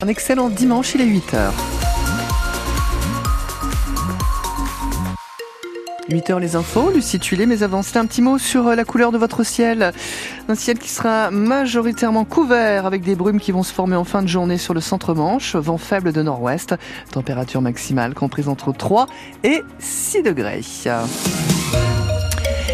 Un 0.00 0.06
excellent 0.06 0.48
dimanche, 0.48 0.94
il 0.94 1.00
est 1.00 1.06
8h. 1.06 1.50
8h 6.08 6.38
les 6.38 6.54
infos, 6.54 6.92
Lucie 6.92 7.18
Tulé, 7.18 7.46
mais 7.46 7.64
avant 7.64 7.82
cela 7.82 8.02
un 8.02 8.06
petit 8.06 8.22
mot 8.22 8.38
sur 8.38 8.68
euh, 8.68 8.76
la 8.76 8.84
couleur 8.84 9.10
de 9.10 9.18
votre 9.18 9.42
ciel. 9.42 9.92
Un 10.46 10.54
ciel 10.54 10.78
qui 10.78 10.88
sera 10.88 11.32
majoritairement 11.32 12.24
couvert 12.24 12.86
avec 12.86 13.02
des 13.02 13.16
brumes 13.16 13.40
qui 13.40 13.50
vont 13.50 13.64
se 13.64 13.72
former 13.72 13.96
en 13.96 14.04
fin 14.04 14.22
de 14.22 14.28
journée 14.28 14.56
sur 14.56 14.72
le 14.72 14.80
centre-manche, 14.80 15.56
vent 15.56 15.78
faible 15.78 16.12
de 16.12 16.22
nord-ouest, 16.22 16.76
température 17.10 17.60
maximale 17.60 18.14
comprise 18.14 18.46
entre 18.46 18.72
3 18.72 19.06
et 19.42 19.64
6 19.80 20.22
degrés. 20.22 20.62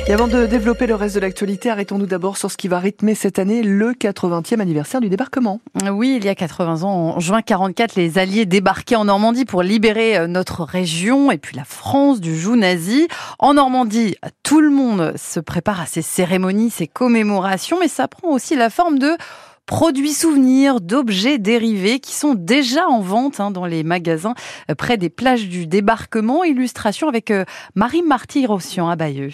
Et 0.06 0.12
avant 0.12 0.28
de 0.28 0.44
développer 0.44 0.86
le 0.86 0.94
reste 0.94 1.14
de 1.14 1.20
l'actualité, 1.20 1.70
arrêtons-nous 1.70 2.04
d'abord 2.04 2.36
sur 2.36 2.50
ce 2.50 2.58
qui 2.58 2.68
va 2.68 2.78
rythmer 2.78 3.14
cette 3.14 3.38
année 3.38 3.62
le 3.62 3.92
80e 3.92 4.60
anniversaire 4.60 5.00
du 5.00 5.08
débarquement. 5.08 5.60
Oui, 5.90 6.18
il 6.18 6.26
y 6.26 6.28
a 6.28 6.34
80 6.34 6.82
ans, 6.82 6.90
en 6.90 7.20
juin 7.20 7.40
44, 7.40 7.96
les 7.96 8.18
Alliés 8.18 8.44
débarquaient 8.44 8.96
en 8.96 9.06
Normandie 9.06 9.46
pour 9.46 9.62
libérer 9.62 10.18
euh, 10.18 10.26
notre 10.26 10.62
région 10.62 11.30
et 11.30 11.38
puis 11.38 11.56
la 11.56 11.64
France 11.64 12.20
du 12.20 12.38
joug 12.38 12.56
nazi. 12.56 13.08
En 13.38 13.54
Normandie, 13.54 14.16
tout 14.42 14.60
le 14.60 14.68
monde 14.68 15.14
se 15.16 15.40
prépare 15.40 15.80
à 15.80 15.86
ces 15.86 16.02
cérémonies, 16.02 16.68
ces 16.68 16.86
commémorations, 16.86 17.78
mais 17.80 17.88
ça 17.88 18.06
prend 18.06 18.28
aussi 18.28 18.56
la 18.56 18.68
forme 18.68 18.98
de 18.98 19.16
produits 19.64 20.12
souvenirs, 20.12 20.82
d'objets 20.82 21.38
dérivés 21.38 21.98
qui 21.98 22.12
sont 22.12 22.34
déjà 22.34 22.86
en 22.88 23.00
vente 23.00 23.40
hein, 23.40 23.50
dans 23.50 23.64
les 23.64 23.82
magasins 23.82 24.34
euh, 24.70 24.74
près 24.74 24.98
des 24.98 25.08
plages 25.08 25.48
du 25.48 25.66
débarquement. 25.66 26.44
Illustration 26.44 27.08
avec 27.08 27.30
euh, 27.30 27.46
Marie 27.74 28.02
Marty-Rossian 28.02 28.90
à 28.90 28.96
Bayeux. 28.96 29.32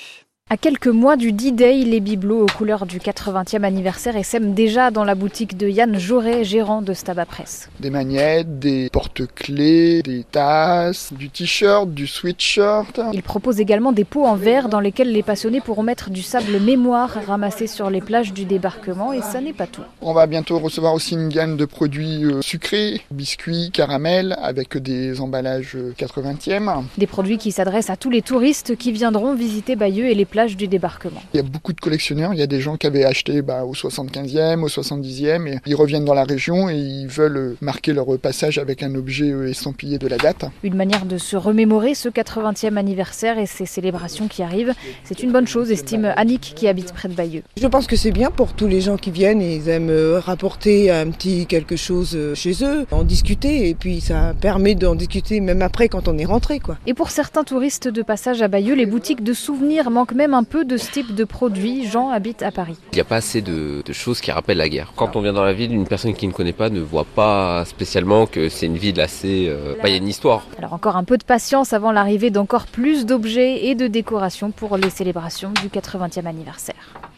À 0.52 0.56
quelques 0.56 0.88
mois 0.88 1.14
du 1.14 1.30
D-Day, 1.30 1.84
les 1.84 2.00
bibelots 2.00 2.42
aux 2.42 2.46
couleurs 2.46 2.84
du 2.84 2.98
80e 2.98 3.62
anniversaire 3.62 4.16
essaiment 4.16 4.52
déjà 4.52 4.90
dans 4.90 5.04
la 5.04 5.14
boutique 5.14 5.56
de 5.56 5.68
Yann 5.68 5.96
Jauré, 5.96 6.42
gérant 6.42 6.82
de 6.82 6.92
Staba 6.92 7.24
Press. 7.24 7.70
Des 7.78 7.88
magnettes, 7.88 8.58
des 8.58 8.90
porte-clés, 8.90 10.02
des 10.02 10.24
tasses, 10.24 11.12
du 11.12 11.30
t-shirt, 11.30 11.94
du 11.94 12.08
sweatshirt. 12.08 13.00
Il 13.12 13.22
propose 13.22 13.60
également 13.60 13.92
des 13.92 14.02
pots 14.02 14.26
en 14.26 14.34
verre 14.34 14.68
dans 14.68 14.80
lesquels 14.80 15.12
les 15.12 15.22
passionnés 15.22 15.60
pourront 15.60 15.84
mettre 15.84 16.10
du 16.10 16.22
sable 16.22 16.58
mémoire 16.58 17.16
ramassé 17.28 17.68
sur 17.68 17.88
les 17.88 18.00
plages 18.00 18.32
du 18.32 18.44
débarquement 18.44 19.12
et 19.12 19.22
ça 19.22 19.40
n'est 19.40 19.52
pas 19.52 19.68
tout. 19.68 19.82
On 20.02 20.14
va 20.14 20.26
bientôt 20.26 20.58
recevoir 20.58 20.94
aussi 20.94 21.14
une 21.14 21.28
gamme 21.28 21.56
de 21.56 21.64
produits 21.64 22.24
euh, 22.24 22.42
sucrés, 22.42 23.02
biscuits, 23.12 23.70
caramels 23.72 24.36
avec 24.42 24.76
des 24.76 25.20
emballages 25.20 25.76
80e. 25.96 26.68
Euh, 26.68 26.82
des 26.98 27.06
produits 27.06 27.38
qui 27.38 27.52
s'adressent 27.52 27.90
à 27.90 27.96
tous 27.96 28.10
les 28.10 28.22
touristes 28.22 28.74
qui 28.74 28.90
viendront 28.90 29.36
visiter 29.36 29.76
Bayeux 29.76 30.06
et 30.06 30.16
les 30.16 30.24
plages 30.24 30.39
du 30.46 30.68
débarquement. 30.68 31.22
Il 31.34 31.38
y 31.38 31.40
a 31.40 31.42
beaucoup 31.42 31.72
de 31.72 31.80
collectionneurs, 31.80 32.32
il 32.34 32.40
y 32.40 32.42
a 32.42 32.46
des 32.46 32.60
gens 32.60 32.76
qui 32.76 32.86
avaient 32.86 33.04
acheté 33.04 33.42
bah, 33.42 33.64
au 33.64 33.74
75e, 33.74 34.62
au 34.62 34.68
70e, 34.68 35.46
et 35.46 35.58
ils 35.66 35.74
reviennent 35.74 36.04
dans 36.04 36.14
la 36.14 36.24
région 36.24 36.68
et 36.68 36.76
ils 36.76 37.08
veulent 37.08 37.56
marquer 37.60 37.92
leur 37.92 38.06
passage 38.18 38.58
avec 38.58 38.82
un 38.82 38.94
objet 38.94 39.30
euh, 39.30 39.50
estampillé 39.50 39.98
de 39.98 40.06
la 40.06 40.16
date. 40.16 40.46
Une 40.62 40.74
manière 40.74 41.04
de 41.04 41.18
se 41.18 41.36
remémorer 41.36 41.94
ce 41.94 42.08
80e 42.08 42.76
anniversaire 42.76 43.38
et 43.38 43.46
ces 43.46 43.66
célébrations 43.66 44.28
qui 44.28 44.42
arrivent, 44.42 44.74
c'est 45.04 45.22
une 45.22 45.32
bonne 45.32 45.46
chose, 45.46 45.70
estime 45.70 46.12
Annick 46.16 46.52
qui 46.56 46.68
habite 46.68 46.92
près 46.92 47.08
de 47.08 47.14
Bayeux. 47.14 47.42
Je 47.56 47.66
pense 47.66 47.86
que 47.86 47.96
c'est 47.96 48.10
bien 48.10 48.30
pour 48.30 48.52
tous 48.52 48.66
les 48.66 48.80
gens 48.80 48.96
qui 48.96 49.10
viennent 49.10 49.42
et 49.42 49.56
ils 49.56 49.68
aiment 49.68 49.90
euh, 49.90 50.20
rapporter 50.20 50.90
un 50.90 51.10
petit 51.10 51.46
quelque 51.46 51.76
chose 51.76 52.12
euh, 52.14 52.34
chez 52.34 52.64
eux, 52.64 52.86
en 52.90 53.04
discuter 53.04 53.68
et 53.68 53.74
puis 53.74 54.00
ça 54.00 54.34
permet 54.40 54.74
d'en 54.74 54.94
discuter 54.94 55.40
même 55.40 55.62
après 55.62 55.88
quand 55.88 56.08
on 56.08 56.18
est 56.18 56.24
rentré. 56.24 56.60
Quoi. 56.60 56.78
Et 56.86 56.94
pour 56.94 57.10
certains 57.10 57.44
touristes 57.44 57.88
de 57.88 58.02
passage 58.02 58.42
à 58.42 58.48
Bayeux, 58.48 58.74
les 58.74 58.86
boutiques 58.86 59.22
de 59.22 59.32
souvenirs 59.32 59.90
manquent 59.90 60.14
même 60.14 60.29
un 60.34 60.44
peu 60.44 60.64
de 60.64 60.76
ce 60.76 60.90
type 60.90 61.14
de 61.14 61.24
produit. 61.24 61.86
Jean 61.86 62.10
habite 62.10 62.42
à 62.42 62.50
Paris. 62.50 62.76
Il 62.92 62.96
n'y 62.96 63.00
a 63.00 63.04
pas 63.04 63.16
assez 63.16 63.42
de, 63.42 63.82
choses 63.92 64.20
qui 64.20 64.30
rappellent 64.30 64.58
la 64.58 64.68
guerre. 64.68 64.92
Quand 64.96 65.16
on 65.16 65.20
vient 65.20 65.32
dans 65.32 65.44
la 65.44 65.52
ville, 65.52 65.72
une 65.72 65.86
personne 65.86 66.14
qui 66.14 66.26
ne 66.26 66.32
connaît 66.32 66.52
pas 66.52 66.70
ne 66.70 66.80
voit 66.80 67.04
pas 67.04 67.64
spécialement 67.64 68.26
que 68.26 68.48
c'est 68.48 68.66
une 68.66 68.76
ville 68.76 69.00
assez... 69.00 69.46
Euh, 69.48 69.74
bah, 69.82 69.88
il 69.88 69.90
y 69.90 69.94
a 69.94 69.98
une 69.98 70.08
histoire. 70.08 70.46
Alors 70.58 70.72
encore 70.72 70.96
un 70.96 71.04
peu 71.04 71.18
de 71.18 71.24
patience 71.24 71.72
avant 71.72 71.92
l'arrivée 71.92 72.30
d'encore 72.30 72.66
plus 72.66 73.06
d'objets 73.06 73.66
et 73.66 73.74
de 73.74 73.86
décorations 73.86 74.50
pour 74.50 74.76
les 74.76 74.90
célébrations 74.90 75.52
du 75.62 75.68
80e 75.68 76.26
anniversaire. 76.26 77.09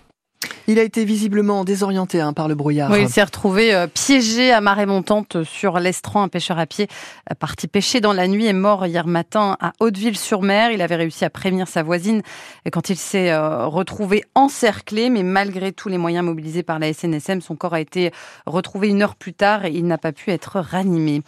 Il 0.72 0.78
a 0.78 0.84
été 0.84 1.04
visiblement 1.04 1.64
désorienté 1.64 2.22
hein, 2.22 2.32
par 2.32 2.48
le 2.48 2.54
brouillard. 2.54 2.90
Oui, 2.90 3.02
il 3.02 3.08
s'est 3.10 3.22
retrouvé 3.22 3.74
euh, 3.74 3.86
piégé 3.86 4.52
à 4.52 4.62
marée 4.62 4.86
montante 4.86 5.44
sur 5.44 5.78
l'estran. 5.78 6.22
Un 6.22 6.28
pêcheur 6.28 6.58
à 6.58 6.64
pied 6.64 6.88
euh, 7.30 7.34
parti 7.34 7.68
pêcher 7.68 8.00
dans 8.00 8.14
la 8.14 8.26
nuit 8.26 8.46
est 8.46 8.54
mort 8.54 8.86
hier 8.86 9.06
matin 9.06 9.58
à 9.60 9.74
Hauteville-sur-Mer. 9.80 10.70
Il 10.70 10.80
avait 10.80 10.96
réussi 10.96 11.26
à 11.26 11.30
prévenir 11.30 11.68
sa 11.68 11.82
voisine 11.82 12.22
quand 12.72 12.88
il 12.88 12.96
s'est 12.96 13.30
euh, 13.30 13.66
retrouvé 13.66 14.24
encerclé, 14.34 15.10
mais 15.10 15.22
malgré 15.22 15.72
tous 15.72 15.90
les 15.90 15.98
moyens 15.98 16.24
mobilisés 16.24 16.62
par 16.62 16.78
la 16.78 16.90
SNSM, 16.90 17.42
son 17.42 17.54
corps 17.54 17.74
a 17.74 17.80
été 17.80 18.10
retrouvé 18.46 18.88
une 18.88 19.02
heure 19.02 19.16
plus 19.16 19.34
tard 19.34 19.66
et 19.66 19.72
il 19.72 19.86
n'a 19.86 19.98
pas 19.98 20.12
pu 20.12 20.30
être 20.30 20.58
ranimé. 20.58 21.20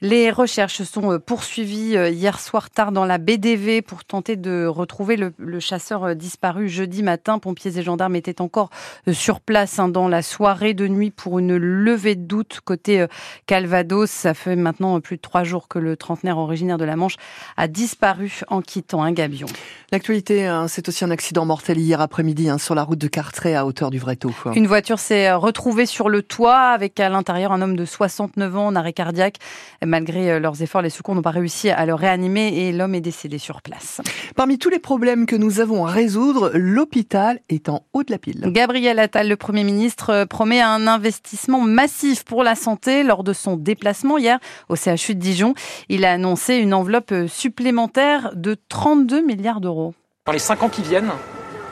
Les 0.00 0.30
recherches 0.30 0.84
sont 0.84 1.18
poursuivies 1.18 1.96
hier 2.12 2.40
soir 2.40 2.70
tard 2.70 2.92
dans 2.92 3.04
la 3.04 3.18
BDV 3.18 3.82
pour 3.82 4.06
tenter 4.06 4.36
de 4.36 4.64
retrouver 4.64 5.16
le, 5.16 5.60
chasseur 5.60 6.16
disparu 6.16 6.70
jeudi 6.70 7.02
matin. 7.02 7.38
Pompiers 7.38 7.78
et 7.78 7.82
gendarmes 7.82 8.16
étaient 8.16 8.40
encore 8.40 8.70
sur 9.12 9.40
place 9.40 9.78
hein, 9.78 9.88
dans 9.88 10.08
la 10.08 10.22
soirée 10.22 10.74
de 10.74 10.88
nuit 10.88 11.10
pour 11.10 11.38
une 11.38 11.56
levée 11.56 12.14
de 12.14 12.22
doute 12.22 12.60
côté 12.64 13.00
euh, 13.00 13.06
Calvados. 13.46 14.10
Ça 14.10 14.34
fait 14.34 14.56
maintenant 14.56 15.00
plus 15.00 15.16
de 15.16 15.20
trois 15.20 15.44
jours 15.44 15.68
que 15.68 15.78
le 15.78 15.96
trentenaire 15.96 16.38
originaire 16.38 16.78
de 16.78 16.84
la 16.84 16.96
Manche 16.96 17.16
a 17.56 17.68
disparu 17.68 18.40
en 18.48 18.60
quittant 18.60 19.02
un 19.02 19.12
gabion. 19.12 19.46
L'actualité, 19.92 20.46
hein, 20.46 20.68
c'est 20.68 20.88
aussi 20.88 21.04
un 21.04 21.10
accident 21.10 21.44
mortel 21.44 21.78
hier 21.78 22.00
après-midi 22.00 22.48
hein, 22.48 22.58
sur 22.58 22.74
la 22.74 22.82
route 22.82 22.98
de 22.98 23.08
Cartré 23.08 23.54
à 23.54 23.66
hauteur 23.66 23.90
du 23.90 23.98
Vreto. 23.98 24.30
Une 24.54 24.66
voiture 24.66 24.98
s'est 24.98 25.28
euh, 25.28 25.36
retrouvée 25.36 25.86
sur 25.86 26.08
le 26.08 26.22
toit 26.22 26.58
avec 26.58 26.98
à 27.00 27.08
l'intérieur 27.08 27.52
un 27.52 27.62
homme 27.62 27.76
de 27.76 27.84
69 27.84 28.56
ans 28.56 28.66
en 28.66 28.76
arrêt 28.76 28.92
cardiaque. 28.92 29.36
Malgré 29.84 30.40
leurs 30.40 30.62
efforts, 30.62 30.82
les 30.82 30.90
secours 30.90 31.14
n'ont 31.14 31.22
pas 31.22 31.30
réussi 31.30 31.70
à 31.70 31.86
le 31.86 31.94
réanimer 31.94 32.48
et 32.48 32.72
l'homme 32.72 32.94
est 32.94 33.00
décédé 33.00 33.38
sur 33.38 33.62
place. 33.62 34.00
Parmi 34.34 34.58
tous 34.58 34.70
les 34.70 34.78
problèmes 34.78 35.26
que 35.26 35.36
nous 35.36 35.60
avons 35.60 35.86
à 35.86 35.90
résoudre, 35.90 36.50
l'hôpital 36.54 37.40
est 37.48 37.68
en 37.68 37.84
haut 37.92 38.02
de 38.02 38.10
la 38.10 38.18
pile. 38.18 38.50
Gabriel 38.66 38.98
Attal, 38.98 39.28
le 39.28 39.36
Premier 39.36 39.62
ministre, 39.62 40.10
euh, 40.10 40.26
promet 40.26 40.60
un 40.60 40.88
investissement 40.88 41.60
massif 41.60 42.24
pour 42.24 42.42
la 42.42 42.56
santé 42.56 43.04
lors 43.04 43.22
de 43.22 43.32
son 43.32 43.56
déplacement 43.56 44.18
hier 44.18 44.40
au 44.68 44.74
CHU 44.74 45.14
de 45.14 45.20
Dijon. 45.20 45.54
Il 45.88 46.04
a 46.04 46.10
annoncé 46.10 46.56
une 46.56 46.74
enveloppe 46.74 47.14
supplémentaire 47.28 48.32
de 48.34 48.56
32 48.68 49.24
milliards 49.24 49.60
d'euros. 49.60 49.94
Dans 50.26 50.32
les 50.32 50.40
cinq 50.40 50.64
ans 50.64 50.68
qui 50.68 50.82
viennent, 50.82 51.12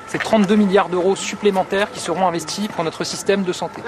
c'est 0.06 0.22
32 0.22 0.54
milliards 0.54 0.88
d'euros 0.88 1.16
supplémentaires 1.16 1.90
qui 1.90 1.98
seront 1.98 2.28
investis 2.28 2.68
pour 2.68 2.84
notre 2.84 3.02
système 3.02 3.42
de 3.42 3.52
santé. 3.52 3.82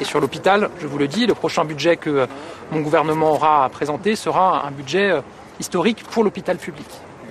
Et 0.00 0.04
sur 0.04 0.18
l'hôpital, 0.18 0.70
je 0.80 0.86
vous 0.86 0.96
le 0.96 1.08
dis, 1.08 1.26
le 1.26 1.34
prochain 1.34 1.66
budget 1.66 1.98
que 1.98 2.26
mon 2.72 2.80
gouvernement 2.80 3.32
aura 3.32 3.66
à 3.66 3.68
présenter 3.68 4.16
sera 4.16 4.66
un 4.66 4.70
budget 4.70 5.10
euh, 5.10 5.20
historique 5.58 6.04
pour 6.04 6.24
l'hôpital 6.24 6.56
public. 6.56 6.88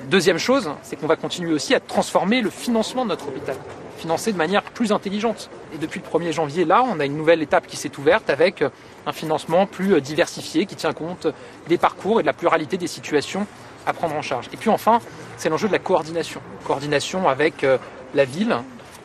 Deuxième 0.08 0.38
chose, 0.38 0.70
c'est 0.84 0.98
qu'on 0.98 1.08
va 1.08 1.16
continuer 1.16 1.52
aussi 1.52 1.74
à 1.74 1.80
transformer 1.80 2.42
le 2.42 2.52
financement 2.52 3.06
de 3.06 3.10
notre 3.10 3.28
hôpital 3.30 3.56
financer 4.00 4.32
de 4.32 4.38
manière 4.38 4.64
plus 4.64 4.92
intelligente. 4.92 5.50
Et 5.74 5.78
depuis 5.78 6.02
le 6.02 6.20
1er 6.20 6.32
janvier, 6.32 6.66
là, 6.66 6.84
on 6.84 7.00
a 7.00 7.06
une 7.06 7.18
nouvelle 7.18 7.42
étape 7.42 7.68
qui 7.68 7.78
s'est 7.78 7.92
ouverte 8.00 8.30
avec 8.30 8.62
euh, 8.62 8.70
un 9.06 9.12
financement 9.12 9.68
plus 9.68 9.94
euh, 9.94 10.02
diversifié 10.02 10.66
qui 10.66 10.76
tient 10.76 10.94
compte 10.94 11.28
des 11.68 11.78
parcours 11.78 12.20
et 12.20 12.24
de 12.24 12.28
la 12.28 12.34
pluralité 12.34 12.78
des 12.78 12.88
situations 12.88 13.46
à 13.86 13.94
prendre 13.94 14.16
en 14.16 14.22
charge. 14.22 14.48
Et 14.54 14.58
puis 14.58 14.70
enfin, 14.70 15.00
c'est 15.38 15.50
l'enjeu 15.50 15.68
de 15.68 15.74
la 15.74 15.80
coordination. 15.80 16.42
Coordination 16.66 17.28
avec 17.28 17.64
euh, 17.64 17.78
la 18.16 18.26
ville, 18.26 18.56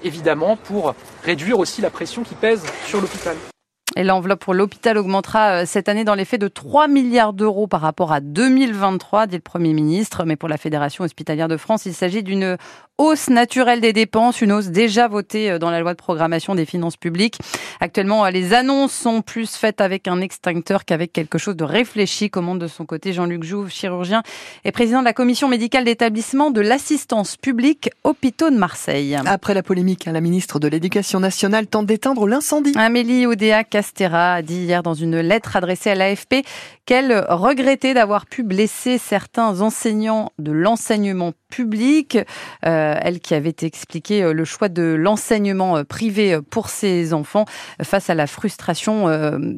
évidemment, 0.03 0.56
pour 0.56 0.94
réduire 1.25 1.59
aussi 1.59 1.83
la 1.83 1.91
pression 1.91 2.22
qui 2.22 2.34
pèse 2.34 2.62
sur 2.87 3.00
l'hôpital. 3.00 3.37
Et 3.97 4.03
l'enveloppe 4.03 4.41
pour 4.41 4.55
l'hôpital 4.55 4.99
augmentera 4.99 5.62
euh, 5.62 5.65
cette 5.66 5.88
année 5.88 6.05
dans 6.05 6.16
les 6.16 6.25
faits 6.25 6.41
de 6.41 6.49
3 6.49 6.88
milliards 6.88 7.32
d'euros 7.32 7.69
par 7.69 7.81
rapport 7.81 8.12
à 8.12 8.21
2023, 8.21 9.28
dit 9.28 9.37
le 9.37 9.41
Premier 9.41 9.72
ministre. 9.72 10.25
Mais 10.25 10.34
pour 10.34 10.49
la 10.49 10.56
Fédération 10.56 11.05
hospitalière 11.05 11.47
de 11.47 11.56
France, 11.56 11.87
il 11.87 11.94
s'agit 11.94 12.25
d'une 12.25 12.56
hausse 12.99 13.28
naturelle 13.28 13.81
des 13.81 13.93
dépenses, 13.93 14.41
une 14.41 14.53
hausse 14.53 14.69
déjà 14.69 15.09
votée 15.09 15.50
euh, 15.50 15.59
dans 15.59 15.71
la 15.71 15.81
loi 15.81 15.93
de 15.93 15.99
programmation 15.99 16.54
des 16.54 16.65
finances 16.65 16.97
publiques. 16.97 17.38
Actuellement, 17.81 18.25
euh, 18.25 18.31
les 18.31 18.53
annonces 18.53 18.93
sont 18.93 19.22
plus 19.22 19.54
faites 19.54 19.81
avec 19.81 20.09
un 20.09 20.21
extincteur 20.21 20.84
qu'avec 20.84 21.12
quelque 21.12 21.38
chose 21.38 21.56
de 21.56 21.65
réfléchi, 21.65 22.31
commande 22.31 22.60
de 22.60 22.66
son 22.66 22.86
côté 22.86 23.13
Jean-Luc 23.13 23.45
Jouve, 23.45 23.71
chirurgien 23.71 24.22
et 24.65 24.72
président 24.72 25.01
de 25.01 25.04
la 25.04 25.13
commission 25.13 25.48
médicale 25.48 25.84
d'établissement 25.84 26.51
de 26.51 26.60
l'assistance 26.60 27.36
publique 27.36 27.91
hôpitaux 28.04 28.51
de 28.51 28.57
Marseille. 28.57 29.16
Après 29.27 29.54
la 29.54 29.63
polémique, 29.63 30.04
la 30.07 30.21
ministre 30.21 30.59
de 30.59 30.69
l'Éducation 30.69 31.21
nationale 31.21 31.66
tente 31.66 31.86
d'éteindre 31.86 32.27
l'incendie. 32.27 32.72
Amélie 32.77 33.27
Oudéa 33.27 33.65
A 34.13 34.42
dit 34.42 34.65
hier 34.65 34.83
dans 34.83 34.95
une 34.95 35.21
lettre 35.21 35.57
adressée 35.57 35.91
à 35.91 35.95
l'AFP 35.95 36.45
qu'elle 36.86 37.25
regrettait 37.28 37.95
d'avoir 37.95 38.27
pu 38.27 38.42
blesser 38.42 38.98
certains 38.98 39.60
enseignants 39.60 40.31
de 40.39 40.53
l'enseignement 40.53 41.33
public. 41.54 42.18
Euh, 42.66 42.97
elle 43.01 43.21
qui 43.21 43.33
avait 43.34 43.54
expliqué 43.62 44.24
euh, 44.24 44.33
le 44.33 44.45
choix 44.45 44.68
de 44.68 44.83
l'enseignement 44.83 45.77
euh, 45.77 45.84
privé 45.84 46.41
pour 46.51 46.68
ses 46.68 47.15
enfants 47.15 47.45
face 47.80 48.10
à 48.10 48.15
la 48.15 48.27
frustration, 48.27 49.06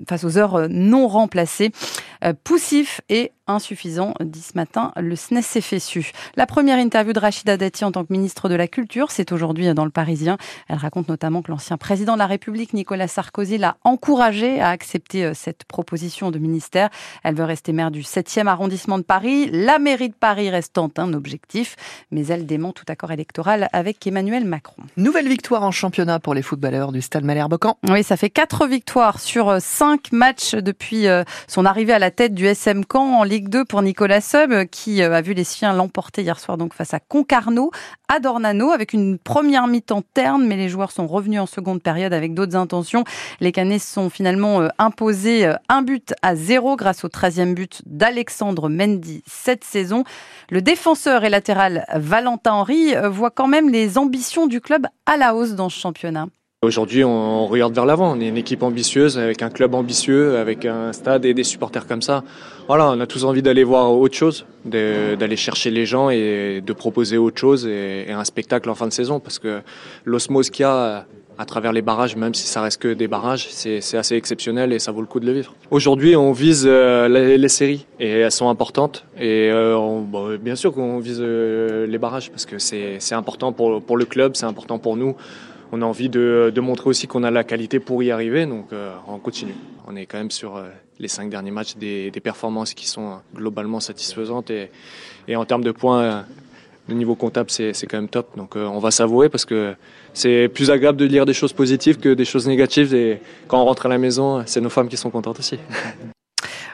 face 0.08 0.24
aux 0.24 0.36
heures 0.38 0.68
non 0.68 1.08
remplacées. 1.08 1.70
poussif 2.44 3.00
et 3.08 3.32
insuffisant, 3.46 4.14
dit 4.20 4.42
ce 4.42 4.52
matin 4.56 4.92
le 4.96 5.14
SNES 5.14 5.42
FSU. 5.60 6.10
La 6.34 6.46
première 6.46 6.78
interview 6.78 7.12
de 7.12 7.20
Rachida 7.20 7.56
Dati 7.56 7.84
en 7.84 7.92
tant 7.92 8.04
que 8.04 8.12
ministre 8.12 8.48
de 8.48 8.56
la 8.56 8.66
Culture, 8.66 9.10
c'est 9.10 9.30
aujourd'hui 9.30 9.72
dans 9.72 9.84
le 9.84 9.90
Parisien. 9.90 10.36
Elle 10.68 10.78
raconte 10.78 11.08
notamment 11.08 11.42
que 11.42 11.50
l'ancien 11.50 11.76
président 11.76 12.14
de 12.14 12.18
la 12.18 12.26
République, 12.26 12.72
Nicolas 12.72 13.08
Sarkozy, 13.08 13.58
l'a 13.58 13.76
encouragée 13.84 14.60
à 14.60 14.70
accepter 14.70 15.32
cette 15.34 15.64
proposition 15.64 16.30
de 16.30 16.38
ministère. 16.38 16.90
Elle 17.22 17.36
veut 17.36 17.44
rester 17.44 17.72
maire 17.72 17.90
du 17.90 18.02
7e 18.02 18.46
arrondissement 18.46 18.98
de 18.98 19.04
Paris. 19.04 19.48
La 19.52 19.78
mairie 19.78 20.08
de 20.08 20.14
Paris 20.14 20.50
restant 20.50 20.90
un 20.98 21.12
objectif, 21.12 21.76
mais 22.10 22.26
elle 22.26 22.46
dément 22.46 22.72
tout 22.72 22.84
accord 22.88 23.12
électoral 23.12 23.68
avec 23.72 24.04
Emmanuel 24.06 24.44
Macron. 24.44 24.82
Nouvelle 24.96 25.28
victoire 25.28 25.62
en 25.62 25.70
championnat 25.70 26.18
pour 26.18 26.34
les 26.34 26.42
footballeurs 26.42 26.90
du 26.90 27.00
Stade 27.00 27.24
Malherbe-Caen. 27.24 27.78
Oui, 27.88 28.02
ça 28.02 28.16
fait 28.16 28.30
quatre 28.30 28.66
victoires 28.66 29.20
sur 29.20 29.58
cinq 29.60 30.10
matchs 30.10 30.56
depuis 30.56 31.06
euh, 31.06 31.22
son 31.46 31.64
arrivée 31.64 31.92
à 31.92 31.98
la 31.98 32.10
tête 32.10 32.34
du 32.34 32.46
SM 32.46 32.82
Caen 32.90 33.20
en 33.20 33.22
Ligue 33.22 33.36
Ligue 33.36 33.50
2 33.50 33.64
pour 33.66 33.82
Nicolas 33.82 34.22
Sub, 34.22 34.64
qui 34.70 35.02
euh, 35.02 35.12
a 35.12 35.20
vu 35.20 35.34
les 35.34 35.44
siens 35.44 35.74
l'emporter 35.74 36.22
hier 36.22 36.40
soir 36.40 36.56
donc 36.56 36.72
face 36.72 36.94
à 36.94 37.00
Concarneau, 37.00 37.70
à 38.08 38.18
Dornano, 38.18 38.70
avec 38.70 38.94
une 38.94 39.18
première 39.18 39.66
mi-temps 39.66 40.02
terne, 40.14 40.46
mais 40.46 40.56
les 40.56 40.70
joueurs 40.70 40.90
sont 40.90 41.06
revenus 41.06 41.38
en 41.38 41.44
seconde 41.44 41.82
période 41.82 42.14
avec 42.14 42.32
d'autres 42.32 42.56
intentions. 42.56 43.04
Les 43.40 43.52
Canets 43.52 43.82
sont 43.82 44.08
finalement 44.08 44.62
euh, 44.62 44.68
imposés 44.78 45.44
euh, 45.44 45.52
un 45.68 45.82
but 45.82 46.14
à 46.22 46.34
zéro 46.34 46.76
grâce 46.76 47.04
au 47.04 47.08
13e 47.08 47.52
but 47.52 47.82
d'Alexandre 47.84 48.70
Mendy 48.70 49.22
cette 49.26 49.64
saison. 49.64 50.04
Le 50.48 50.62
défenseur 50.62 51.24
et 51.24 51.28
latéral 51.28 51.75
Valentin 51.94 52.52
Henry 52.52 52.94
voit 53.10 53.30
quand 53.30 53.48
même 53.48 53.70
les 53.70 53.98
ambitions 53.98 54.46
du 54.46 54.60
club 54.60 54.86
à 55.06 55.16
la 55.16 55.34
hausse 55.34 55.52
dans 55.52 55.68
ce 55.68 55.78
championnat. 55.78 56.26
Aujourd'hui, 56.62 57.04
on 57.04 57.46
regarde 57.46 57.74
vers 57.74 57.84
l'avant. 57.84 58.16
On 58.16 58.20
est 58.20 58.28
une 58.28 58.38
équipe 58.38 58.62
ambitieuse, 58.62 59.18
avec 59.18 59.42
un 59.42 59.50
club 59.50 59.74
ambitieux, 59.74 60.38
avec 60.38 60.64
un 60.64 60.92
stade 60.92 61.24
et 61.26 61.34
des 61.34 61.44
supporters 61.44 61.86
comme 61.86 62.00
ça. 62.00 62.24
Voilà, 62.66 62.90
on 62.90 62.98
a 62.98 63.06
tous 63.06 63.24
envie 63.24 63.42
d'aller 63.42 63.62
voir 63.62 63.92
autre 63.92 64.16
chose, 64.16 64.46
d'aller 64.64 65.36
chercher 65.36 65.70
les 65.70 65.84
gens 65.84 66.08
et 66.08 66.62
de 66.64 66.72
proposer 66.72 67.18
autre 67.18 67.38
chose 67.38 67.66
et, 67.66 68.10
un 68.10 68.24
spectacle 68.24 68.70
en 68.70 68.74
fin 68.74 68.86
de 68.86 68.92
saison. 68.92 69.20
Parce 69.20 69.38
que 69.38 69.60
l'osmose 70.04 70.48
qu'il 70.48 70.62
y 70.62 70.66
a 70.66 71.06
à 71.38 71.44
travers 71.44 71.72
les 71.72 71.82
barrages, 71.82 72.16
même 72.16 72.34
si 72.34 72.46
ça 72.46 72.62
reste 72.62 72.80
que 72.80 72.94
des 72.94 73.08
barrages, 73.08 73.48
c'est 73.50 73.96
assez 73.96 74.16
exceptionnel 74.16 74.72
et 74.72 74.78
ça 74.78 74.92
vaut 74.92 75.00
le 75.00 75.06
coup 75.06 75.20
de 75.20 75.26
le 75.26 75.32
vivre. 75.32 75.54
Aujourd'hui, 75.70 76.16
on 76.16 76.32
vise 76.32 76.64
euh, 76.66 77.08
les, 77.08 77.48
séries 77.48 77.86
et 78.00 78.08
elles 78.08 78.32
sont 78.32 78.48
importantes. 78.48 79.04
Et 79.18 79.50
euh, 79.52 80.38
bien 80.38 80.56
sûr 80.56 80.72
qu'on 80.72 80.98
vise 80.98 81.18
euh, 81.20 81.86
les 81.86 81.98
barrages 81.98 82.30
parce 82.30 82.46
que 82.46 82.58
c'est 82.58 83.12
important 83.12 83.52
pour, 83.52 83.96
le 83.96 84.04
club, 84.04 84.36
c'est 84.36 84.46
important 84.46 84.78
pour 84.78 84.96
nous 84.96 85.16
on 85.72 85.82
a 85.82 85.84
envie 85.84 86.08
de, 86.08 86.52
montrer 86.60 86.88
aussi 86.88 87.08
qu'on 87.08 87.24
a 87.24 87.30
la 87.32 87.42
qualité 87.42 87.80
pour 87.80 88.00
y 88.00 88.12
arriver, 88.12 88.46
donc 88.46 88.68
on 89.08 89.18
continue. 89.18 89.56
On 89.88 89.96
est 89.96 90.06
quand 90.06 90.16
même 90.16 90.30
sur 90.30 90.62
les 91.00 91.08
cinq 91.08 91.28
derniers 91.28 91.50
matchs 91.50 91.76
des, 91.76 92.12
performances 92.22 92.72
qui 92.72 92.86
sont 92.86 93.18
globalement 93.34 93.80
satisfaisantes 93.80 94.52
et, 94.52 94.70
en 95.34 95.44
termes 95.44 95.64
de 95.64 95.72
points, 95.72 96.24
le 96.88 96.94
niveau 96.94 97.14
comptable 97.14 97.50
c'est 97.50 97.86
quand 97.88 97.98
même 97.98 98.08
top. 98.08 98.36
Donc 98.36 98.56
euh, 98.56 98.64
on 98.66 98.78
va 98.78 98.90
savourer 98.90 99.28
parce 99.28 99.44
que 99.44 99.74
c'est 100.12 100.48
plus 100.48 100.70
agréable 100.70 100.98
de 100.98 101.04
lire 101.04 101.26
des 101.26 101.34
choses 101.34 101.52
positives 101.52 101.98
que 101.98 102.14
des 102.14 102.24
choses 102.24 102.46
négatives 102.46 102.94
et 102.94 103.20
quand 103.48 103.60
on 103.60 103.64
rentre 103.64 103.86
à 103.86 103.88
la 103.88 103.98
maison, 103.98 104.42
c'est 104.46 104.60
nos 104.60 104.70
femmes 104.70 104.88
qui 104.88 104.96
sont 104.96 105.10
contentes 105.10 105.38
aussi. 105.38 105.58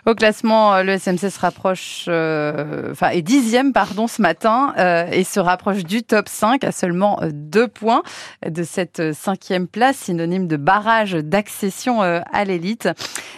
Au 0.05 0.17
classement, 0.17 0.75
euh, 0.75 0.83
le 0.83 0.99
SMC 0.99 1.31
se 1.31 1.39
rapproche, 1.39 2.07
euh, 2.09 2.93
est 3.13 3.23
dixième, 3.23 3.73
pardon, 3.73 4.09
ce 4.09 4.21
matin, 4.21 4.75
euh, 4.77 5.07
et 5.13 5.23
se 5.23 5.39
rapproche 5.39 5.85
du 5.85 6.03
top 6.03 6.29
5 6.29 6.65
à 6.65 6.73
seulement 6.73 7.21
deux 7.31 7.69
points 7.69 8.03
de 8.45 8.65
cette 8.65 9.13
cinquième 9.13 9.69
place, 9.69 9.97
synonyme 9.97 10.49
de 10.49 10.57
barrage 10.57 11.13
d'accession 11.13 12.01
à 12.01 12.45
l'élite. 12.45 12.89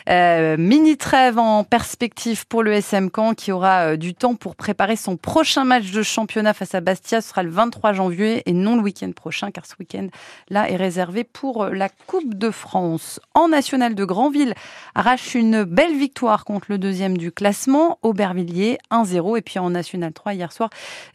mini 0.09 0.97
trêve 0.97 1.39
en 1.39 1.65
perspective 1.65 2.47
pour 2.47 2.63
le 2.63 2.73
SM 2.73 3.11
qui 3.37 3.53
aura 3.53 3.97
du 3.97 4.15
temps 4.15 4.35
pour 4.35 4.57
préparer 4.57 4.97
son 4.97 5.17
prochain 5.17 5.65
match 5.65 5.91
de 5.91 6.03
championnat 6.03 6.55
face 6.55 6.75
à 6.75 6.81
Bastia. 6.81 7.21
Ce 7.21 7.29
sera 7.29 7.43
le 7.43 7.51
23 7.51 7.93
janvier 7.93 8.43
et 8.47 8.53
non 8.53 8.77
le 8.77 8.83
week-end 8.83 9.11
prochain, 9.13 9.51
car 9.51 9.67
ce 9.67 9.75
week-end 9.79 10.09
là 10.49 10.71
est 10.71 10.77
réservé 10.77 11.25
pour 11.25 11.67
la 11.67 11.89
Coupe 11.89 12.35
de 12.35 12.51
France. 12.51 13.21
En 13.35 13.49
national 13.49 13.95
de 13.95 14.05
Granville, 14.05 14.55
arrache 14.95 15.35
une 15.35 15.65
belle 15.65 15.97
victoire 15.97 16.45
le 16.69 16.79
deuxième 16.79 17.17
du 17.17 17.33
classement, 17.33 17.99
Aubervilliers 18.03 18.79
1-0. 18.91 19.39
Et 19.39 19.43
puis 19.43 19.59
en 19.59 19.71
National 19.71 20.13
3 20.13 20.35
hier 20.35 20.53
soir, 20.53 20.71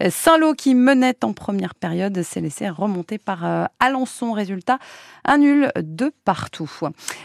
Saint-Lô 0.09 0.53
qui 0.53 0.75
menait 0.75 1.15
en 1.23 1.33
première 1.33 1.75
période 1.75 2.21
s'est 2.21 2.41
laissé 2.41 2.69
remonter 2.69 3.17
par 3.17 3.45
euh, 3.45 3.65
Alençon. 3.79 4.31
Résultat, 4.31 4.79
un 5.25 5.39
nul 5.39 5.71
de 5.77 6.11
partout. 6.25 6.69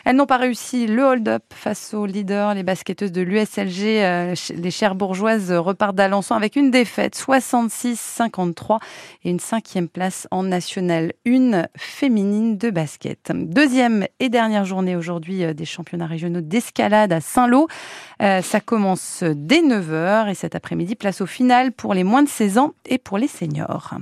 Elles 0.05 0.17
n'ont 0.17 0.27
pas 0.27 0.37
réussi 0.37 0.87
le 0.87 1.03
hold-up 1.03 1.43
face 1.53 1.95
aux 1.95 2.07
leaders, 2.07 2.55
les 2.55 2.63
basketteuses 2.63 3.13
de 3.13 3.23
l'USLG. 3.23 3.83
Euh, 3.85 4.35
les 4.55 4.71
Cherbourgeoises 4.71 5.53
repartent 5.53 5.97
d'Alençon 5.97 6.35
avec 6.35 6.57
une 6.57 6.71
défaite 6.71 7.17
66-53 7.17 8.79
et 9.25 9.31
une 9.31 9.41
cinquième 9.41 9.89
place 9.89 10.27
en 10.31 10.43
National 10.43 11.13
1 11.27 11.67
féminine 11.77 12.57
de 12.57 12.71
basket. 12.71 13.33
Deuxième 13.35 14.07
et 14.21 14.29
dernière 14.29 14.65
journée 14.65 14.97
aujourd'hui 14.97 15.45
euh, 15.45 15.55
des 15.55 15.65
championnats 15.65 16.07
régionaux 16.07 16.41
d'escalade 16.41 17.13
à 17.13 17.21
Saint-Lô. 17.21 17.69
Euh, 18.23 18.43
ça 18.43 18.61
commence 18.61 19.23
dès 19.23 19.61
9h 19.61 20.31
et 20.31 20.35
cet 20.35 20.55
après-midi, 20.55 20.95
place 20.95 21.21
au 21.21 21.27
final 21.27 21.73
pour 21.73 21.95
les 21.95 22.05
moins 22.05 22.23
de 22.23 22.29
16 22.29 22.59
ans 22.59 22.73
et 22.87 22.99
pour 22.99 23.19
les 23.19 23.29
seniors. 23.29 23.95